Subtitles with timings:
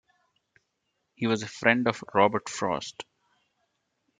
[1.13, 3.05] He was a friend of Robert Frost.